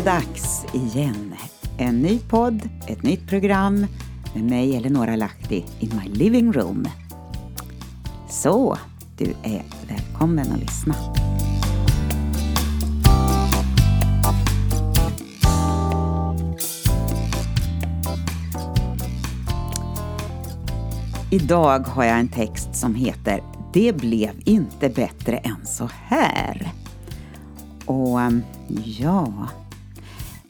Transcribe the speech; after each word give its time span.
Det 0.00 0.04
dags 0.04 0.64
igen. 0.72 1.34
En 1.78 2.02
ny 2.02 2.18
podd, 2.18 2.68
ett 2.86 3.02
nytt 3.02 3.28
program 3.28 3.86
med 4.34 4.44
mig 4.44 4.76
Eleonora 4.76 5.16
Lahti 5.16 5.64
in 5.80 6.00
my 6.02 6.10
living 6.10 6.52
room. 6.52 6.88
Så, 8.28 8.78
du 9.18 9.34
är 9.42 9.62
välkommen 9.88 10.52
att 10.52 10.60
lyssna. 10.60 10.94
Idag 21.30 21.78
har 21.78 22.04
jag 22.04 22.18
en 22.18 22.28
text 22.28 22.76
som 22.76 22.94
heter 22.94 23.42
Det 23.72 23.96
blev 23.96 24.30
inte 24.44 24.88
bättre 24.88 25.36
än 25.36 25.66
så 25.66 25.90
här. 26.08 26.72
Och 27.86 28.18
ja, 28.98 29.48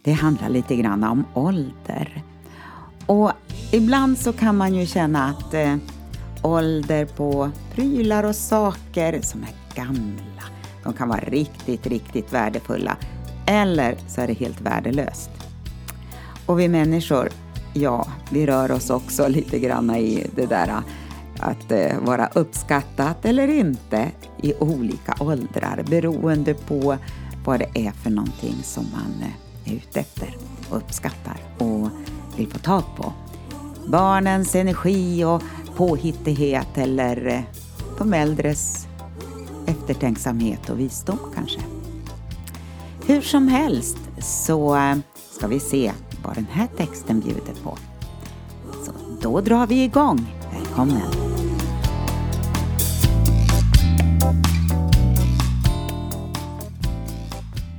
det 0.02 0.12
handlar 0.12 0.48
lite 0.48 0.76
grann 0.76 1.04
om 1.04 1.24
ålder. 1.34 2.22
Och 3.06 3.32
ibland 3.72 4.18
så 4.18 4.32
kan 4.32 4.56
man 4.56 4.74
ju 4.74 4.86
känna 4.86 5.24
att 5.24 5.54
eh, 5.54 5.76
ålder 6.42 7.06
på 7.06 7.50
prylar 7.74 8.24
och 8.24 8.36
saker 8.36 9.20
som 9.22 9.42
är 9.42 9.76
gamla, 9.76 10.42
de 10.84 10.92
kan 10.92 11.08
vara 11.08 11.20
riktigt, 11.20 11.86
riktigt 11.86 12.32
värdefulla. 12.32 12.96
Eller 13.46 13.96
så 14.08 14.20
är 14.20 14.26
det 14.26 14.32
helt 14.32 14.60
värdelöst. 14.60 15.30
Och 16.46 16.60
vi 16.60 16.68
människor, 16.68 17.28
ja, 17.74 18.06
vi 18.30 18.46
rör 18.46 18.70
oss 18.70 18.90
också 18.90 19.28
lite 19.28 19.58
grann 19.58 19.90
i 19.90 20.26
det 20.34 20.46
där 20.46 20.68
eh, 20.68 20.78
att 21.40 21.72
eh, 21.72 22.00
vara 22.00 22.28
uppskattat 22.34 23.24
eller 23.24 23.48
inte 23.48 24.10
i 24.42 24.54
olika 24.54 25.14
åldrar 25.20 25.84
beroende 25.90 26.54
på 26.54 26.96
vad 27.44 27.58
det 27.58 27.86
är 27.86 27.90
för 27.90 28.10
någonting 28.10 28.56
som 28.62 28.84
man 28.92 29.22
eh, 29.22 29.49
är 29.70 29.76
ute 29.76 30.00
efter 30.00 30.36
och 30.70 30.76
uppskattar 30.76 31.36
och 31.58 31.88
vill 32.36 32.48
få 32.48 32.58
tag 32.58 32.82
på. 32.96 33.12
Barnens 33.86 34.54
energi 34.54 35.24
och 35.24 35.42
påhittighet 35.76 36.78
eller 36.78 37.26
eh, 37.26 37.40
de 37.98 38.14
äldres 38.14 38.86
eftertänksamhet 39.66 40.70
och 40.70 40.80
visdom 40.80 41.18
kanske. 41.34 41.60
Hur 43.06 43.20
som 43.20 43.48
helst 43.48 43.98
så 44.18 44.76
eh, 44.76 44.96
ska 45.30 45.46
vi 45.46 45.60
se 45.60 45.92
vad 46.24 46.34
den 46.34 46.46
här 46.50 46.68
texten 46.76 47.20
bjuder 47.20 47.54
på. 47.62 47.78
Så 48.84 48.92
då 49.20 49.40
drar 49.40 49.66
vi 49.66 49.84
igång. 49.84 50.26
Välkommen! 50.52 51.29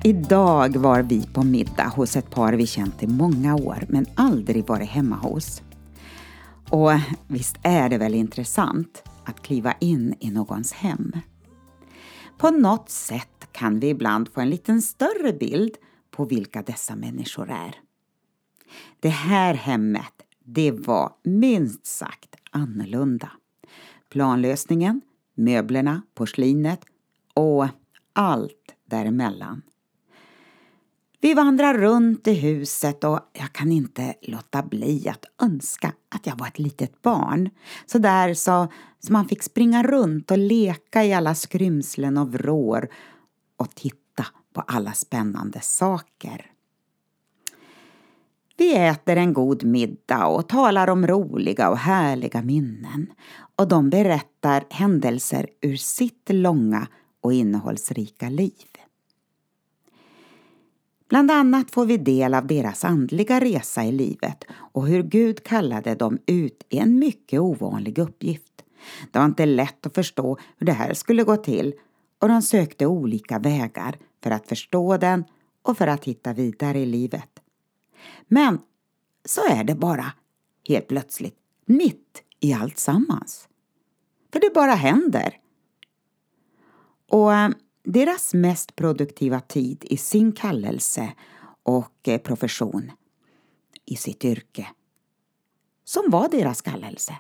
Idag 0.04 0.78
var 0.78 1.02
vi 1.02 1.28
på 1.34 1.44
middag 1.44 1.88
hos 1.88 2.16
ett 2.16 2.30
par 2.30 2.54
vi 2.54 2.68
känt 2.68 3.04
i 3.04 3.08
många 3.08 3.56
år 3.56 3.86
men 3.90 4.06
aldrig 4.16 4.68
varit 4.68 4.90
hemma 4.90 5.16
hos. 5.16 5.62
Och 6.70 6.92
visst 7.28 7.56
är 7.64 7.90
det 7.90 7.98
väl 7.98 8.16
intressant 8.16 9.04
att 9.26 9.42
kliva 9.42 9.74
in 9.80 10.16
i 10.20 10.32
någons 10.32 10.74
hem? 10.74 11.12
På 12.38 12.50
något 12.50 12.90
sätt 12.90 13.48
kan 13.52 13.80
vi 13.80 13.90
ibland 13.90 14.30
få 14.30 14.42
en 14.42 14.50
liten 14.50 14.82
större 14.82 15.34
bild 15.34 15.78
på 16.12 16.26
vilka 16.26 16.62
dessa 16.62 16.96
människor 16.96 17.50
är. 17.50 17.76
Det 19.00 19.10
här 19.10 19.54
hemmet, 19.54 20.14
det 20.46 20.72
var 20.72 21.14
minst 21.24 21.86
sagt 21.86 22.36
annorlunda. 22.52 23.32
Planlösningen, 24.10 25.02
möblerna, 25.36 26.02
porslinet 26.16 26.86
och 27.34 27.68
allt 28.14 28.76
däremellan. 28.86 29.62
Vi 31.24 31.34
vandrar 31.34 31.74
runt 31.74 32.28
i 32.28 32.34
huset 32.34 33.04
och 33.04 33.20
jag 33.34 33.54
kan 33.54 33.72
inte 33.72 34.14
låta 34.22 34.64
bli 34.64 35.10
att 35.10 35.26
önska 35.42 35.94
att 36.16 36.28
jag 36.28 36.36
var 36.36 36.48
ett 36.48 36.60
litet 36.60 37.02
barn. 37.02 37.50
Så 37.86 37.98
där 37.98 38.34
så, 38.34 38.68
så 39.00 39.14
man 39.14 39.28
fick 39.28 39.44
springa 39.44 39.84
runt 39.84 40.32
och 40.32 40.38
leka 40.38 41.04
i 41.04 41.14
alla 41.14 41.36
skrymslen 41.36 42.18
och 42.18 42.32
vrår 42.32 42.90
och 43.58 43.76
titta 43.76 44.26
på 44.54 44.62
alla 44.62 44.94
spännande 44.94 45.60
saker. 45.62 46.52
Vi 48.58 48.76
äter 48.76 49.18
en 49.18 49.34
god 49.34 49.64
middag 49.64 50.26
och 50.28 50.50
talar 50.50 50.90
om 50.90 51.08
roliga 51.08 51.70
och 51.70 51.78
härliga 51.78 52.42
minnen 52.42 53.08
och 53.56 53.68
de 53.68 53.90
berättar 53.90 54.64
händelser 54.70 55.48
ur 55.62 55.76
sitt 55.76 56.30
långa 56.30 56.88
och 57.22 57.34
innehållsrika 57.34 58.30
liv. 58.30 58.71
Bland 61.12 61.32
annat 61.32 61.72
får 61.72 61.86
vi 61.86 61.98
del 61.98 62.34
av 62.34 62.48
deras 62.48 62.86
andliga 62.86 63.40
resa 63.40 63.84
i 63.84 63.92
livet 63.92 64.44
och 64.52 64.88
hur 64.88 65.04
Gud 65.04 65.44
kallade 65.44 65.96
dem 65.96 66.20
ut 66.26 66.66
i 66.70 66.78
en 66.78 67.00
mycket 67.00 67.40
ovanlig 67.40 67.98
uppgift. 68.00 68.64
Det 69.12 69.20
var 69.20 69.26
inte 69.26 69.46
lätt 69.46 69.86
att 69.86 69.96
förstå 69.96 70.38
hur 70.58 70.66
det 70.66 70.74
här 70.74 70.94
skulle 70.94 71.24
gå 71.24 71.38
till 71.38 71.74
och 72.20 72.28
de 72.28 72.42
sökte 72.42 72.86
olika 72.86 73.40
vägar 73.40 73.98
för 74.24 74.32
att 74.32 74.48
förstå 74.48 74.98
den 74.98 75.24
och 75.62 75.78
för 75.78 75.88
att 75.88 76.06
hitta 76.06 76.34
vidare 76.34 76.80
i 76.80 76.86
livet. 76.86 77.40
Men 78.28 78.60
så 79.26 79.42
är 79.48 79.64
det 79.64 79.76
bara 79.76 80.06
helt 80.68 80.88
plötsligt 80.88 81.38
mitt 81.66 82.24
i 82.40 82.54
allt 82.54 82.80
sammans. 82.80 83.48
För 84.34 84.40
det 84.40 84.54
bara 84.54 84.74
händer. 84.74 85.38
Och 87.10 87.34
eh, 87.34 87.50
deras 87.84 88.34
mest 88.34 88.76
produktiva 88.76 89.40
tid 89.40 89.86
i 89.90 89.98
sin 89.98 90.32
kallelse 90.32 91.14
och 91.64 92.08
eh, 92.08 92.18
profession 92.18 92.92
i 93.86 93.96
sitt 93.96 94.26
yrke. 94.26 94.68
Som 95.84 96.04
var 96.10 96.30
deras 96.30 96.62
kallelse. 96.62 97.16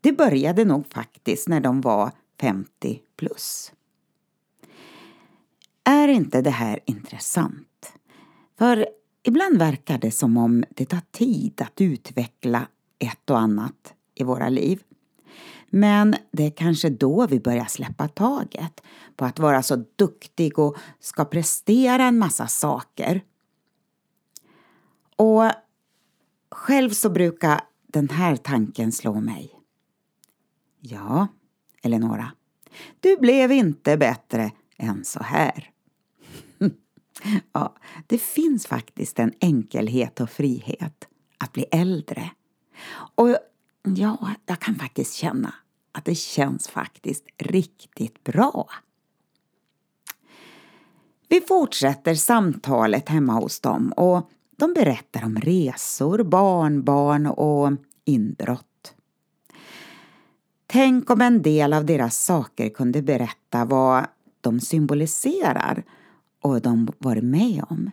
Det 0.00 0.12
började 0.12 0.64
nog 0.64 0.86
faktiskt 0.92 1.48
när 1.48 1.60
de 1.60 1.80
var 1.80 2.10
50 2.40 3.00
plus. 3.16 3.72
Är 5.84 6.08
inte 6.08 6.42
det 6.42 6.50
här 6.50 6.80
intressant? 6.84 7.92
För 8.58 8.86
ibland 9.22 9.58
verkar 9.58 9.98
det 9.98 10.10
som 10.10 10.36
om 10.36 10.64
det 10.70 10.86
tar 10.86 11.02
tid 11.10 11.62
att 11.62 11.80
utveckla 11.80 12.68
ett 12.98 13.30
och 13.30 13.38
annat 13.38 13.94
i 14.14 14.24
våra 14.24 14.48
liv. 14.48 14.82
Men 15.70 16.16
det 16.30 16.46
är 16.46 16.50
kanske 16.50 16.90
då 16.90 17.26
vi 17.26 17.40
börjar 17.40 17.64
släppa 17.64 18.08
taget 18.08 18.80
på 19.16 19.24
att 19.24 19.38
vara 19.38 19.62
så 19.62 19.84
duktig 19.96 20.58
och 20.58 20.76
ska 21.00 21.24
prestera 21.24 22.04
en 22.04 22.18
massa 22.18 22.46
saker. 22.46 23.20
Och 25.16 25.50
själv 26.50 26.90
så 26.90 27.10
brukar 27.10 27.60
den 27.86 28.08
här 28.08 28.36
tanken 28.36 28.92
slå 28.92 29.20
mig. 29.20 29.50
Ja, 30.80 31.28
Eleonora, 31.82 32.32
du 33.00 33.16
blev 33.16 33.52
inte 33.52 33.96
bättre 33.96 34.50
än 34.76 35.04
så 35.04 35.22
här. 35.22 35.70
ja, 37.52 37.76
det 38.06 38.18
finns 38.18 38.66
faktiskt 38.66 39.18
en 39.18 39.32
enkelhet 39.40 40.20
och 40.20 40.30
frihet 40.30 41.08
att 41.38 41.52
bli 41.52 41.64
äldre. 41.70 42.30
Och 43.14 43.36
ja, 43.82 44.30
jag 44.46 44.60
kan 44.60 44.74
faktiskt 44.74 45.14
känna 45.14 45.54
att 45.92 46.04
det 46.04 46.14
känns 46.14 46.68
faktiskt 46.68 47.24
riktigt 47.38 48.24
bra. 48.24 48.68
Vi 51.28 51.40
fortsätter 51.40 52.14
samtalet 52.14 53.08
hemma 53.08 53.32
hos 53.32 53.60
dem 53.60 53.92
och 53.92 54.30
de 54.56 54.74
berättar 54.74 55.24
om 55.24 55.36
resor, 55.36 56.22
barnbarn 56.22 57.26
och 57.26 57.72
inbrott. 58.04 58.94
Tänk 60.66 61.10
om 61.10 61.20
en 61.20 61.42
del 61.42 61.72
av 61.72 61.84
deras 61.84 62.24
saker 62.24 62.68
kunde 62.68 63.02
berätta 63.02 63.64
vad 63.64 64.06
de 64.40 64.60
symboliserar 64.60 65.84
och 66.42 66.60
de 66.60 66.88
varit 66.98 67.24
med 67.24 67.64
om. 67.68 67.90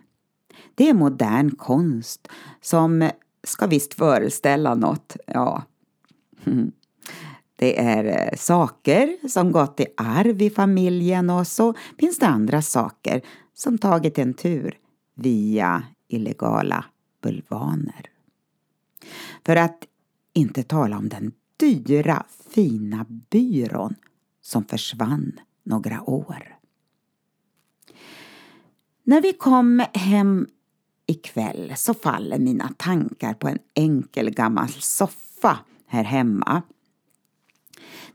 Det 0.74 0.88
är 0.88 0.94
modern 0.94 1.56
konst 1.56 2.28
som 2.60 3.10
ska 3.44 3.66
visst 3.66 3.94
föreställa 3.94 4.74
något, 4.74 5.16
ja. 5.26 5.62
Mm. 6.44 6.72
Det 7.56 7.80
är 7.80 8.04
eh, 8.04 8.36
saker 8.36 9.28
som 9.28 9.52
gått 9.52 9.80
i 9.80 9.86
arv 9.96 10.42
i 10.42 10.50
familjen 10.50 11.30
och 11.30 11.46
så 11.46 11.74
finns 11.98 12.18
det 12.18 12.26
andra 12.26 12.62
saker 12.62 13.22
som 13.54 13.78
tagit 13.78 14.18
en 14.18 14.34
tur 14.34 14.78
via 15.14 15.82
illegala 16.08 16.84
bulvaner. 17.22 18.10
För 19.46 19.56
att 19.56 19.84
inte 20.32 20.62
tala 20.62 20.98
om 20.98 21.08
den 21.08 21.32
dyra, 21.56 22.26
fina 22.50 23.06
byrån 23.30 23.94
som 24.40 24.64
försvann 24.64 25.32
några 25.62 26.10
år. 26.10 26.58
När 29.04 29.22
vi 29.22 29.32
kom 29.32 29.84
hem 29.94 30.46
ikväll 31.06 31.72
så 31.76 31.94
faller 31.94 32.38
mina 32.38 32.68
tankar 32.76 33.34
på 33.34 33.48
en 33.48 33.58
enkel 33.74 34.30
gammal 34.30 34.68
soffa 34.68 35.58
här 35.88 36.04
hemma 36.04 36.62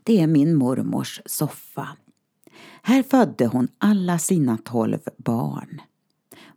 det 0.04 0.20
är 0.20 0.26
min 0.26 0.54
mormors 0.54 1.20
soffa. 1.26 1.88
Här 2.82 3.02
födde 3.02 3.46
hon 3.46 3.68
alla 3.78 4.18
sina 4.18 4.58
tolv 4.58 5.00
barn. 5.16 5.80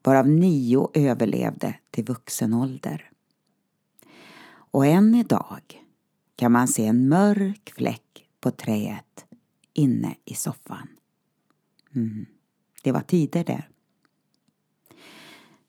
varav 0.03 0.27
nio 0.27 0.89
överlevde 0.93 1.79
till 1.91 2.05
vuxen 2.05 2.53
ålder. 2.53 3.11
Och 4.47 4.85
än 4.85 5.15
idag 5.15 5.83
kan 6.35 6.51
man 6.51 6.67
se 6.67 6.85
en 6.85 7.09
mörk 7.09 7.73
fläck 7.75 8.27
på 8.39 8.51
träet 8.51 9.25
inne 9.73 10.15
i 10.25 10.33
soffan. 10.33 10.87
Mm. 11.95 12.25
Det 12.83 12.91
var 12.91 13.01
tider 13.01 13.43
där. 13.43 13.69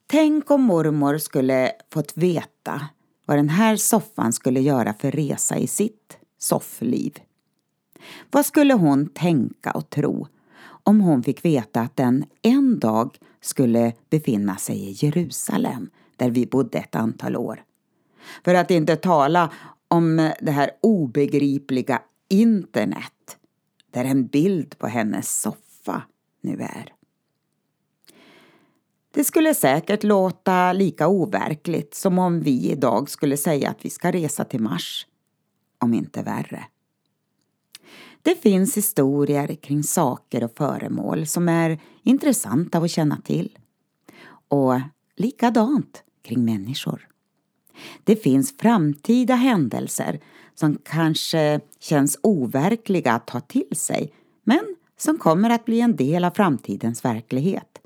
Tänk 0.06 0.50
om 0.50 0.62
mormor 0.62 1.18
skulle 1.18 1.72
fått 1.92 2.16
veta 2.16 2.88
vad 3.28 3.38
den 3.38 3.48
här 3.48 3.76
soffan 3.76 4.32
skulle 4.32 4.60
göra 4.60 4.94
för 4.94 5.10
resa 5.10 5.58
i 5.58 5.66
sitt 5.66 6.18
soffliv. 6.38 7.18
Vad 8.30 8.46
skulle 8.46 8.74
hon 8.74 9.06
tänka 9.06 9.70
och 9.70 9.90
tro 9.90 10.26
om 10.64 11.00
hon 11.00 11.22
fick 11.22 11.44
veta 11.44 11.80
att 11.80 11.96
den 11.96 12.24
en 12.42 12.78
dag 12.78 13.18
skulle 13.40 13.92
befinna 14.10 14.56
sig 14.56 14.76
i 14.76 14.92
Jerusalem, 14.92 15.90
där 16.16 16.30
vi 16.30 16.46
bodde 16.46 16.78
ett 16.78 16.94
antal 16.94 17.36
år? 17.36 17.62
För 18.44 18.54
att 18.54 18.70
inte 18.70 18.96
tala 18.96 19.52
om 19.88 20.30
det 20.40 20.50
här 20.50 20.70
obegripliga 20.80 22.02
internet, 22.28 23.38
där 23.90 24.04
en 24.04 24.26
bild 24.26 24.78
på 24.78 24.86
hennes 24.86 25.40
soffa 25.40 26.02
nu 26.40 26.60
är. 26.60 26.97
Det 29.18 29.24
skulle 29.24 29.54
säkert 29.54 30.02
låta 30.02 30.72
lika 30.72 31.08
overkligt 31.08 31.94
som 31.94 32.18
om 32.18 32.40
vi 32.40 32.70
idag 32.70 33.10
skulle 33.10 33.36
säga 33.36 33.70
att 33.70 33.84
vi 33.84 33.90
ska 33.90 34.12
resa 34.12 34.44
till 34.44 34.60
Mars, 34.60 35.06
om 35.78 35.94
inte 35.94 36.22
värre. 36.22 36.64
Det 38.22 38.42
finns 38.42 38.76
historier 38.76 39.54
kring 39.54 39.82
saker 39.82 40.44
och 40.44 40.56
föremål 40.56 41.26
som 41.26 41.48
är 41.48 41.80
intressanta 42.02 42.78
att 42.78 42.90
känna 42.90 43.16
till. 43.16 43.58
Och 44.48 44.80
likadant 45.16 46.02
kring 46.22 46.44
människor. 46.44 47.08
Det 48.04 48.16
finns 48.16 48.56
framtida 48.56 49.34
händelser 49.34 50.20
som 50.54 50.78
kanske 50.84 51.60
känns 51.80 52.18
overkliga 52.22 53.12
att 53.12 53.26
ta 53.26 53.40
till 53.40 53.76
sig 53.76 54.12
men 54.44 54.76
som 54.96 55.18
kommer 55.18 55.50
att 55.50 55.64
bli 55.64 55.80
en 55.80 55.96
del 55.96 56.24
av 56.24 56.30
framtidens 56.30 57.04
verklighet. 57.04 57.78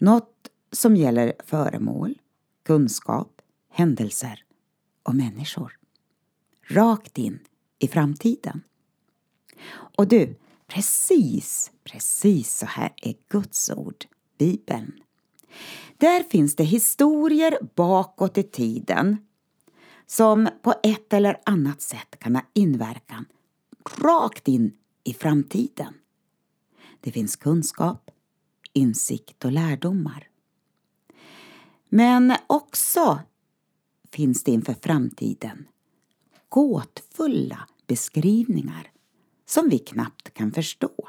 Något 0.00 0.49
som 0.72 0.96
gäller 0.96 1.32
föremål, 1.44 2.18
kunskap, 2.62 3.42
händelser 3.70 4.44
och 5.02 5.14
människor. 5.14 5.78
Rakt 6.68 7.18
in 7.18 7.38
i 7.78 7.88
framtiden. 7.88 8.62
Och 9.72 10.08
du, 10.08 10.36
precis, 10.66 11.70
precis 11.84 12.58
så 12.58 12.66
här 12.66 12.92
är 13.02 13.14
Guds 13.28 13.70
ord, 13.70 14.04
Bibeln. 14.38 14.92
Där 15.98 16.22
finns 16.22 16.56
det 16.56 16.64
historier 16.64 17.58
bakåt 17.74 18.38
i 18.38 18.42
tiden 18.42 19.16
som 20.06 20.48
på 20.62 20.74
ett 20.82 21.12
eller 21.12 21.40
annat 21.44 21.80
sätt 21.80 22.18
kan 22.18 22.36
ha 22.36 22.42
inverkan 22.52 23.24
rakt 23.98 24.48
in 24.48 24.72
i 25.04 25.14
framtiden. 25.14 25.94
Det 27.00 27.12
finns 27.12 27.36
kunskap, 27.36 28.10
insikt 28.72 29.44
och 29.44 29.52
lärdomar. 29.52 30.29
Men 31.92 32.36
också 32.46 33.20
finns 34.12 34.44
det 34.44 34.50
inför 34.50 34.74
framtiden 34.82 35.68
gåtfulla 36.48 37.68
beskrivningar 37.86 38.90
som 39.46 39.68
vi 39.68 39.78
knappt 39.78 40.34
kan 40.34 40.52
förstå. 40.52 41.08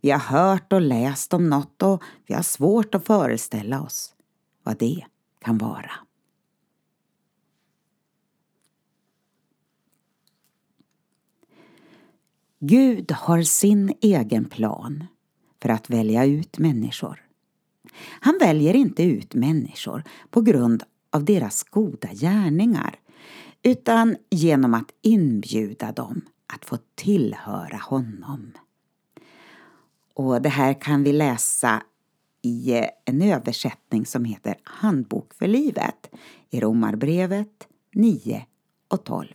Vi 0.00 0.10
har 0.10 0.18
hört 0.18 0.72
och 0.72 0.80
läst 0.80 1.34
om 1.34 1.50
något 1.50 1.82
och 1.82 2.02
vi 2.26 2.34
har 2.34 2.42
svårt 2.42 2.94
att 2.94 3.06
föreställa 3.06 3.82
oss 3.82 4.14
vad 4.62 4.78
det 4.78 5.06
kan 5.38 5.58
vara. 5.58 5.92
Gud 12.58 13.12
har 13.12 13.42
sin 13.42 13.94
egen 14.00 14.44
plan 14.44 15.04
för 15.62 15.68
att 15.68 15.90
välja 15.90 16.24
ut 16.24 16.58
människor. 16.58 17.31
Han 18.20 18.38
väljer 18.40 18.74
inte 18.74 19.02
ut 19.02 19.34
människor 19.34 20.04
på 20.30 20.40
grund 20.40 20.82
av 21.10 21.24
deras 21.24 21.62
goda 21.62 22.08
gärningar 22.12 22.98
utan 23.62 24.16
genom 24.30 24.74
att 24.74 24.92
inbjuda 25.02 25.92
dem 25.92 26.20
att 26.54 26.64
få 26.64 26.78
tillhöra 26.94 27.76
honom. 27.76 28.52
Och 30.14 30.42
det 30.42 30.48
här 30.48 30.80
kan 30.80 31.02
vi 31.02 31.12
läsa 31.12 31.82
i 32.42 32.82
en 33.04 33.22
översättning 33.22 34.06
som 34.06 34.24
heter 34.24 34.56
Handbok 34.62 35.34
för 35.34 35.46
livet 35.46 36.10
i 36.50 36.60
Romarbrevet 36.60 37.68
9 37.94 38.46
och 38.88 39.04
12. 39.04 39.26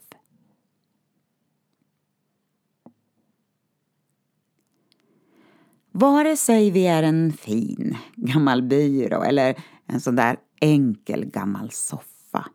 Vare 6.00 6.38
sig 6.38 6.72
vi 6.72 6.88
är 6.88 7.04
en 7.04 7.34
fin 7.34 7.98
gammal 8.16 8.62
byrå 8.62 9.24
eller 9.24 9.64
en 9.86 10.02
sån 10.02 10.16
där 10.16 10.38
enkel 10.62 11.26
gammal 11.26 11.72
soffa 11.72 12.50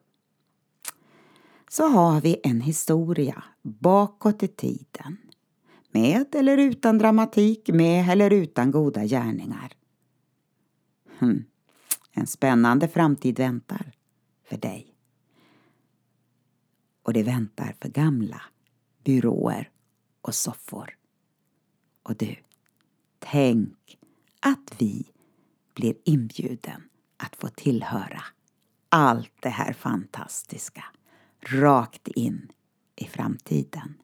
så 1.69 1.89
har 1.89 2.21
vi 2.21 2.41
en 2.43 2.61
historia 2.61 3.45
bakåt 3.63 4.43
i 4.43 4.49
tiden 4.49 5.17
med 5.91 6.35
eller 6.35 6.59
utan 6.59 6.99
dramatik, 6.99 7.69
med 7.69 8.09
eller 8.09 8.31
utan 8.31 8.71
goda 8.71 9.05
gärningar. 9.05 9.73
Hmm. 11.19 11.45
En 12.13 12.27
spännande 12.27 12.89
framtid 12.89 13.39
väntar 13.39 13.93
för 14.45 14.57
dig. 14.57 14.95
Och 17.03 17.13
det 17.13 17.23
väntar 17.23 17.75
för 17.81 17.89
gamla 17.89 18.43
byråer 19.05 19.71
och 20.21 20.35
soffor. 20.35 20.97
Och 22.03 22.17
du, 22.17 22.37
tänk 23.23 23.99
att 24.41 24.75
vi 24.79 25.11
blir 25.75 25.95
inbjuden 26.05 26.83
att 27.17 27.37
få 27.37 27.49
tillhöra 27.49 28.23
allt 28.89 29.33
det 29.41 29.49
här 29.49 29.73
fantastiska 29.73 30.85
rakt 31.41 32.09
in 32.09 32.53
i 32.97 33.05
framtiden. 33.05 33.95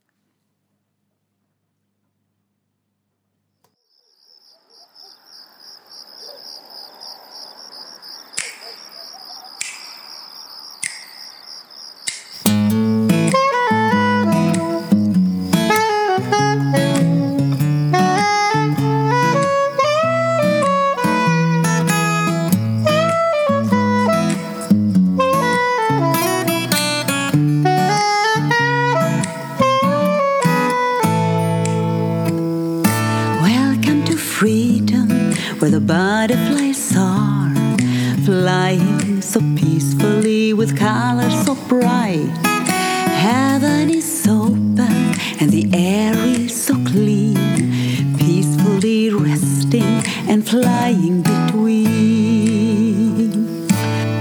With 40.52 40.76
colors 40.78 41.34
so 41.44 41.54
bright. 41.68 42.30
Heaven 42.44 43.90
is 43.90 44.26
open 44.28 45.14
and 45.40 45.50
the 45.50 45.68
air 45.72 46.14
is 46.14 46.64
so 46.64 46.74
clean, 46.84 48.16
peacefully 48.16 49.10
resting 49.10 50.02
and 50.28 50.46
flying 50.48 51.22
between. 51.22 51.96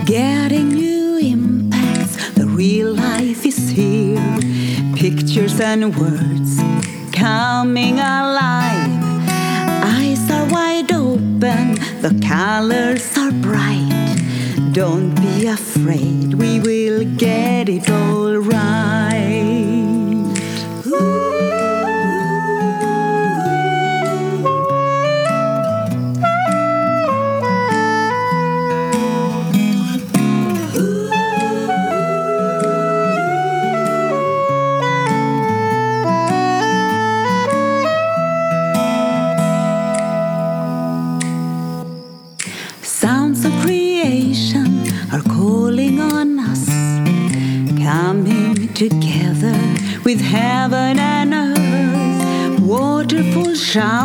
Getting 0.05 0.69
new 0.69 1.17
impacts, 1.17 2.15
the 2.33 2.47
real 2.47 2.93
life 2.93 3.45
is 3.45 3.69
here. 3.69 4.39
Pictures 4.95 5.59
and 5.59 5.95
words 5.95 6.59
coming 7.11 7.99
alive. 7.99 9.03
Eyes 9.95 10.29
are 10.31 10.47
wide 10.49 10.91
open, 10.91 11.75
the 12.01 12.19
colors 12.27 13.17
are 13.17 13.31
bright. 13.31 13.66
Don't 14.77 15.15
be 15.15 15.47
afraid, 15.47 16.35
we 16.35 16.59
will 16.59 17.03
get 17.15 17.67
it 17.67 17.89
all 17.89 18.37
right. 18.37 19.66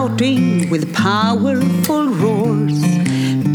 Shouting 0.03 0.69
with 0.69 0.93
powerful 0.93 2.09
roars. 2.09 2.81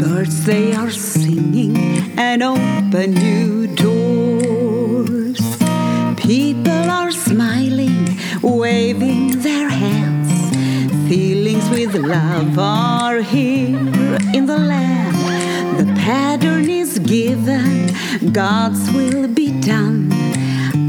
Birds 0.00 0.46
they 0.46 0.72
are 0.72 0.90
singing 0.90 1.76
and 2.18 2.42
open 2.42 3.10
new 3.12 3.66
doors. 3.66 5.40
People 6.16 6.90
are 7.00 7.10
smiling, 7.10 8.18
waving 8.42 9.40
their 9.42 9.68
hands. 9.68 10.30
Feelings 11.08 11.68
with 11.68 11.94
love 11.94 12.58
are 12.58 13.20
here 13.20 14.18
in 14.36 14.46
the 14.46 14.58
land. 14.58 15.16
The 15.78 15.92
pattern 16.00 16.70
is 16.70 16.98
given, 16.98 17.92
God's 18.32 18.90
will 18.92 19.28
be 19.28 19.60
done. 19.60 20.10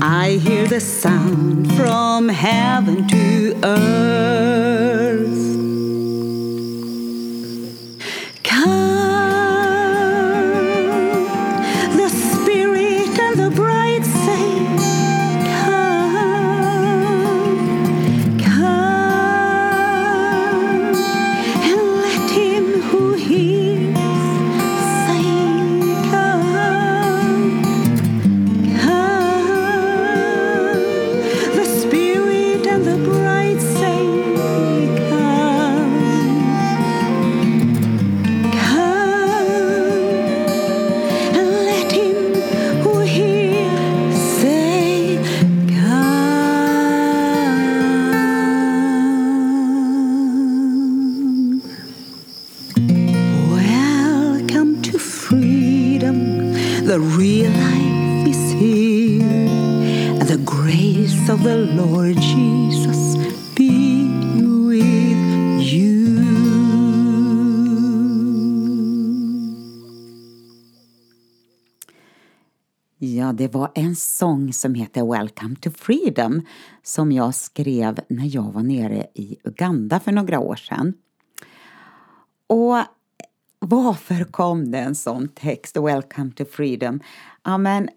I 0.01 0.39
hear 0.41 0.67
the 0.67 0.79
sound 0.79 1.73
from 1.75 2.29
heaven 2.29 3.07
to 3.09 3.59
earth. 3.63 4.08
Grace 60.79 61.33
of 61.33 61.43
the 61.43 61.57
Lord 61.57 62.15
Jesus 62.15 63.17
be 63.55 64.07
with 64.69 65.73
you. 65.73 66.19
Ja, 72.97 73.33
det 73.33 73.53
var 73.53 73.71
en 73.75 73.95
sång 73.95 74.53
som 74.53 74.73
heter 74.75 75.11
Welcome 75.11 75.55
to 75.55 75.71
Freedom 75.71 76.41
som 76.83 77.11
jag 77.11 77.35
skrev 77.35 77.99
när 78.09 78.35
jag 78.35 78.51
var 78.51 78.63
nere 78.63 79.07
i 79.13 79.37
Uganda 79.43 79.99
för 79.99 80.11
några 80.11 80.39
år 80.39 80.55
sedan. 80.55 80.93
Och 82.47 82.77
varför 83.59 84.23
kom 84.23 84.71
det 84.71 84.79
en 84.79 84.95
sån 84.95 85.27
text, 85.27 85.77
Welcome 85.77 86.31
to 86.31 86.45
Freedom? 86.45 86.99
Ja, 87.43 87.57
men 87.57 87.89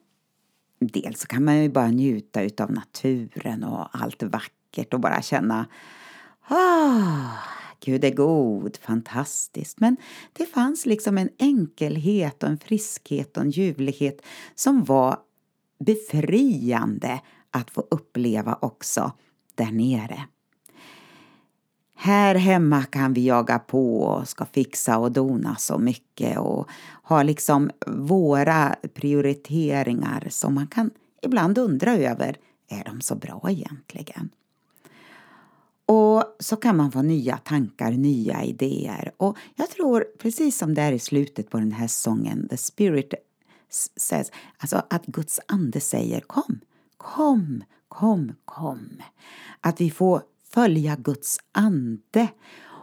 dels 0.87 1.21
så 1.21 1.27
kan 1.27 1.45
man 1.45 1.63
ju 1.63 1.69
bara 1.69 1.91
njuta 1.91 2.41
av 2.65 2.73
naturen 2.73 3.65
och 3.65 3.89
allt 3.93 4.23
vackert 4.23 4.95
och 4.95 5.01
bara 5.01 5.23
känna 5.23 5.67
ah, 6.49 7.39
Gud 7.85 8.05
är 8.05 8.15
god, 8.15 8.77
fantastiskt. 8.77 9.81
Men 9.81 9.97
det 10.33 10.47
fanns 10.47 10.87
liksom 10.87 11.19
en 11.19 11.29
enkelhet 11.39 12.43
och 12.43 12.49
en 12.49 12.59
friskhet 12.59 13.37
och 13.37 13.43
en 13.43 13.51
ljuvlighet 13.51 14.23
som 14.55 14.85
var 14.85 15.19
befriande 15.85 17.21
att 17.51 17.71
få 17.71 17.87
uppleva 17.91 18.59
också 18.61 19.13
där 19.55 19.73
nere. 19.73 20.27
Här 22.05 22.35
hemma 22.35 22.83
kan 22.85 23.13
vi 23.13 23.27
jaga 23.27 23.59
på 23.59 24.03
och 24.03 24.29
ska 24.29 24.45
fixa 24.45 24.99
och 24.99 25.13
dona 25.13 25.57
så 25.57 25.79
mycket 25.79 26.39
och 26.39 26.69
ha 27.03 27.23
liksom 27.23 27.71
våra 27.87 28.77
prioriteringar 28.95 30.27
som 30.31 30.55
man 30.55 30.67
kan 30.67 30.91
ibland 31.23 31.59
undra 31.59 31.97
över, 31.97 32.37
är 32.69 32.85
de 32.85 33.01
så 33.01 33.15
bra 33.15 33.43
egentligen? 33.49 34.31
Och 35.87 36.25
så 36.39 36.57
kan 36.57 36.77
man 36.77 36.93
få 36.93 37.03
nya 37.03 37.37
tankar, 37.37 37.93
nya 37.93 38.45
idéer. 38.45 39.13
Och 39.17 39.37
jag 39.55 39.71
tror, 39.71 40.07
precis 40.19 40.59
som 40.59 40.75
det 40.75 40.83
är 40.83 40.93
i 40.93 40.99
slutet 40.99 41.51
på 41.51 41.59
den 41.59 41.73
här 41.73 41.87
sången, 41.87 42.49
The 42.49 42.57
Spirit 42.57 43.15
says, 43.97 44.33
alltså 44.59 44.83
att 44.91 45.07
Guds 45.07 45.41
ande 45.49 45.81
säger 45.81 46.21
kom, 46.21 46.61
kom, 46.97 47.65
kom, 47.89 48.33
kom. 48.45 49.03
Att 49.61 49.81
vi 49.81 49.91
får 49.91 50.23
följa 50.53 50.97
Guds 50.97 51.39
ande 51.53 52.29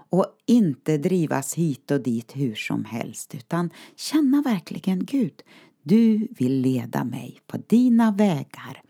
och 0.09 0.25
inte 0.45 0.97
drivas 0.97 1.53
hit 1.53 1.91
och 1.91 2.01
dit 2.01 2.35
hur 2.35 2.55
som 2.55 2.85
helst 2.85 3.35
utan 3.35 3.69
känna 3.95 4.41
verkligen 4.41 5.05
Gud, 5.05 5.41
du 5.83 6.27
vill 6.31 6.61
leda 6.61 7.03
mig 7.03 7.39
på 7.47 7.57
dina 7.67 8.11
vägar. 8.11 8.81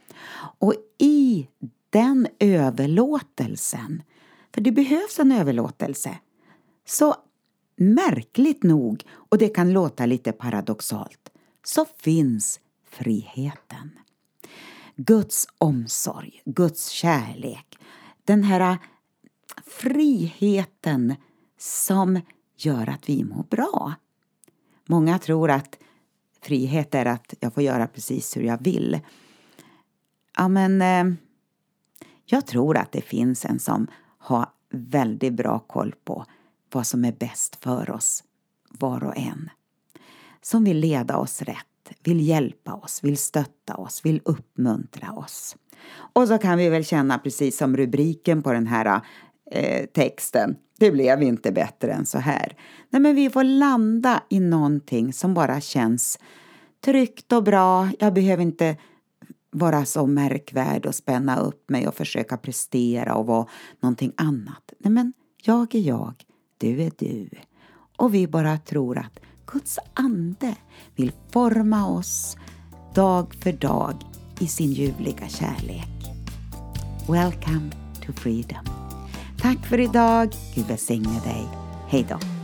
Och 0.60 0.74
i 0.98 1.48
den 1.90 2.28
överlåtelsen, 2.40 4.04
för 4.54 4.62
det 4.62 4.72
behövs 4.72 5.20
en 5.20 5.32
överlåtelse, 5.32 6.18
så 6.86 7.16
märkligt 7.76 8.64
nog, 8.64 9.04
och 9.12 9.38
det 9.38 9.50
kan 9.50 9.74
låta 9.74 10.06
lite 10.06 10.32
paradoxalt, 10.32 11.30
så 11.66 11.86
finns 11.98 12.60
friheten. 12.90 13.92
Guds 14.96 15.48
omsorg, 15.58 16.42
Guds 16.46 16.90
kärlek, 16.90 17.79
den 18.30 18.44
här 18.44 18.60
äh, 18.60 18.78
friheten 19.66 21.16
som 21.58 22.22
gör 22.58 22.90
att 22.90 23.10
vi 23.10 23.24
mår 23.24 23.44
bra. 23.44 23.94
Många 24.86 25.20
tror 25.20 25.52
att 25.52 25.78
frihet 26.42 26.96
är 26.96 27.06
att 27.06 27.34
jag 27.40 27.54
får 27.54 27.64
göra 27.64 27.88
precis 27.88 28.38
hur 28.38 28.42
jag 28.42 28.64
vill. 28.64 29.00
Ja, 30.38 30.48
men 30.48 30.82
eh, 30.82 31.16
jag 32.26 32.48
tror 32.48 32.78
att 32.78 32.92
det 32.92 33.02
finns 33.02 33.46
en 33.46 33.60
som 33.60 33.88
har 34.18 34.50
väldigt 34.70 35.34
bra 35.34 35.60
koll 35.60 35.96
på 36.04 36.26
vad 36.72 36.88
som 36.88 37.06
är 37.06 37.12
bäst 37.12 37.56
för 37.56 37.92
oss, 37.92 38.24
var 38.70 39.04
och 39.04 39.18
en. 39.18 39.50
Som 40.42 40.64
vill 40.64 40.80
leda 40.80 41.18
oss 41.18 41.42
rätt, 41.42 41.79
vill 42.04 42.28
hjälpa 42.28 42.74
oss, 42.74 43.04
vill 43.04 43.18
stötta 43.18 43.76
oss, 43.76 44.06
vill 44.06 44.22
uppmuntra 44.26 45.12
oss. 45.12 45.56
Och 46.14 46.28
så 46.28 46.38
kan 46.38 46.58
vi 46.58 46.70
väl 46.70 46.86
känna 46.86 47.18
precis 47.18 47.58
som 47.58 47.78
rubriken 47.78 48.44
på 48.44 48.54
den 48.54 48.68
här 48.68 49.02
eh, 49.52 49.86
texten. 49.86 50.56
Det 50.80 50.92
blev 50.92 51.24
inte 51.24 51.52
bättre 51.52 51.92
än 51.92 52.06
så 52.06 52.18
här. 52.18 52.56
Nej, 52.90 53.02
men 53.02 53.16
vi 53.16 53.30
får 53.30 53.44
landa 53.44 54.24
i 54.30 54.40
någonting 54.40 55.14
som 55.14 55.34
bara 55.34 55.62
känns 55.62 56.20
tryggt 56.86 57.32
och 57.32 57.44
bra. 57.44 57.90
Jag 58.00 58.14
behöver 58.14 58.44
inte 58.44 58.78
vara 59.52 59.86
så 59.86 60.06
märkvärd 60.06 60.86
och 60.86 60.96
spänna 60.96 61.40
upp 61.40 61.70
mig 61.70 61.88
och 61.88 61.96
försöka 61.96 62.38
prestera 62.38 63.16
och 63.16 63.26
vara 63.26 63.46
någonting 63.80 64.14
annat. 64.18 64.74
Nej, 64.80 64.92
men 64.92 65.14
jag 65.44 65.76
är 65.76 65.80
jag, 65.80 66.14
du 66.58 66.82
är 66.82 66.92
du. 66.98 67.30
Och 67.98 68.14
vi 68.14 68.28
bara 68.28 68.58
tror 68.58 68.98
att 68.98 69.20
Guds 69.54 69.80
ande 69.94 70.56
vill 70.96 71.12
forma 71.32 71.88
oss 71.88 72.38
dag 72.96 73.36
för 73.36 73.52
dag 73.52 73.96
i 74.40 74.48
sin 74.48 74.72
ljuvliga 74.72 75.28
kärlek. 75.28 75.90
Welcome 77.08 77.72
to 78.06 78.14
freedom. 78.14 78.66
Tack 79.42 79.66
för 79.66 79.80
idag. 79.80 80.30
Gud 80.56 80.66
välsigne 80.66 81.20
dig. 81.24 81.48
Hej 81.88 82.06
då. 82.10 82.39